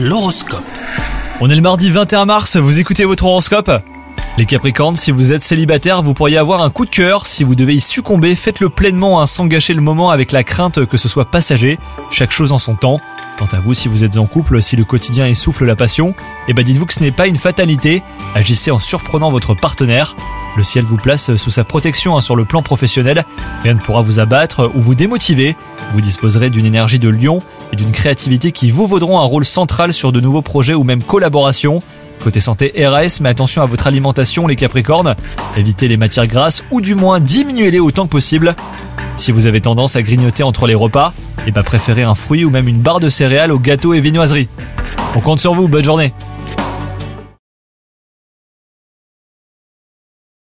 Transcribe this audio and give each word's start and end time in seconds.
L'horoscope. 0.00 0.62
On 1.40 1.50
est 1.50 1.56
le 1.56 1.60
mardi 1.60 1.90
21 1.90 2.24
mars, 2.24 2.56
vous 2.56 2.78
écoutez 2.78 3.04
votre 3.04 3.24
horoscope? 3.24 3.68
Les 4.36 4.46
Capricornes, 4.46 4.94
si 4.94 5.10
vous 5.10 5.32
êtes 5.32 5.42
célibataire, 5.42 6.02
vous 6.02 6.14
pourriez 6.14 6.38
avoir 6.38 6.62
un 6.62 6.70
coup 6.70 6.84
de 6.84 6.90
cœur. 6.90 7.26
Si 7.26 7.42
vous 7.42 7.56
devez 7.56 7.74
y 7.74 7.80
succomber, 7.80 8.36
faites-le 8.36 8.68
pleinement 8.68 9.20
hein, 9.20 9.26
sans 9.26 9.46
gâcher 9.46 9.74
le 9.74 9.80
moment 9.80 10.12
avec 10.12 10.30
la 10.30 10.44
crainte 10.44 10.86
que 10.86 10.96
ce 10.96 11.08
soit 11.08 11.24
passager. 11.24 11.80
Chaque 12.12 12.30
chose 12.30 12.52
en 12.52 12.58
son 12.58 12.76
temps. 12.76 12.98
Quant 13.38 13.46
à 13.52 13.60
vous, 13.60 13.72
si 13.72 13.86
vous 13.86 14.02
êtes 14.02 14.18
en 14.18 14.26
couple, 14.26 14.60
si 14.60 14.74
le 14.74 14.84
quotidien 14.84 15.24
essouffle 15.28 15.64
la 15.64 15.76
passion, 15.76 16.12
eh 16.48 16.54
ben 16.54 16.64
dites-vous 16.64 16.86
que 16.86 16.92
ce 16.92 17.00
n'est 17.00 17.12
pas 17.12 17.28
une 17.28 17.36
fatalité. 17.36 18.02
Agissez 18.34 18.72
en 18.72 18.80
surprenant 18.80 19.30
votre 19.30 19.54
partenaire. 19.54 20.16
Le 20.56 20.64
ciel 20.64 20.84
vous 20.84 20.96
place 20.96 21.36
sous 21.36 21.50
sa 21.52 21.62
protection 21.62 22.16
hein, 22.16 22.20
sur 22.20 22.34
le 22.34 22.44
plan 22.44 22.62
professionnel. 22.62 23.24
Rien 23.62 23.74
ne 23.74 23.78
pourra 23.78 24.02
vous 24.02 24.18
abattre 24.18 24.72
ou 24.74 24.80
vous 24.80 24.96
démotiver. 24.96 25.54
Vous 25.94 26.00
disposerez 26.00 26.50
d'une 26.50 26.66
énergie 26.66 26.98
de 26.98 27.08
lion 27.08 27.38
et 27.72 27.76
d'une 27.76 27.92
créativité 27.92 28.50
qui 28.50 28.72
vous 28.72 28.88
vaudront 28.88 29.20
un 29.20 29.24
rôle 29.24 29.44
central 29.44 29.94
sur 29.94 30.10
de 30.10 30.20
nouveaux 30.20 30.42
projets 30.42 30.74
ou 30.74 30.82
même 30.82 31.02
collaborations. 31.04 31.80
Côté 32.24 32.40
santé 32.40 32.72
RAS, 32.84 33.20
mais 33.20 33.28
attention 33.28 33.62
à 33.62 33.66
votre 33.66 33.86
alimentation 33.86 34.48
les 34.48 34.56
Capricornes. 34.56 35.14
Évitez 35.56 35.86
les 35.86 35.96
matières 35.96 36.26
grasses 36.26 36.64
ou 36.72 36.80
du 36.80 36.96
moins 36.96 37.20
diminuez-les 37.20 37.78
autant 37.78 38.06
que 38.06 38.10
possible. 38.10 38.56
Si 39.18 39.32
vous 39.32 39.46
avez 39.46 39.60
tendance 39.60 39.96
à 39.96 40.02
grignoter 40.02 40.44
entre 40.44 40.68
les 40.68 40.76
repas, 40.76 41.12
et 41.48 41.50
bah 41.50 41.64
préférez 41.64 42.04
un 42.04 42.14
fruit 42.14 42.44
ou 42.44 42.50
même 42.50 42.68
une 42.68 42.78
barre 42.78 43.00
de 43.00 43.08
céréales 43.08 43.50
au 43.50 43.58
gâteau 43.58 43.92
et 43.92 44.00
viennoiserie. 44.00 44.48
On 45.16 45.20
compte 45.20 45.40
sur 45.40 45.54
vous, 45.54 45.66
bonne 45.66 45.84
journée 45.84 46.14